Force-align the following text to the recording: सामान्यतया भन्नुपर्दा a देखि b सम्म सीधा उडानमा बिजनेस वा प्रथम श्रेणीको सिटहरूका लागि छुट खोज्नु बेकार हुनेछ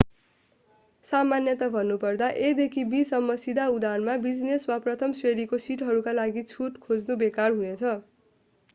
सामान्यतया 1.09 1.67
भन्नुपर्दा 1.75 2.29
a 2.39 2.49
देखि 2.59 2.85
b 2.93 3.03
सम्म 3.09 3.35
सीधा 3.43 3.67
उडानमा 3.75 4.15
बिजनेस 4.23 4.67
वा 4.71 4.77
प्रथम 4.87 5.13
श्रेणीको 5.21 5.63
सिटहरूका 5.67 6.15
लागि 6.21 6.45
छुट 6.49 6.81
खोज्नु 6.87 7.19
बेकार 7.25 7.59
हुनेछ 7.59 7.85